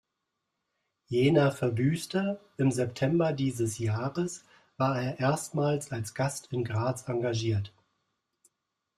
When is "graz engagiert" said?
6.63-7.71